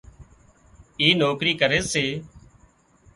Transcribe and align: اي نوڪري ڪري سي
اي 0.99 1.07
نوڪري 1.21 1.51
ڪري 1.61 1.79
سي 1.91 2.05